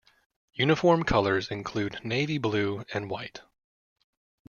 [0.55, 3.41] Uniform colors include navy blue, and white.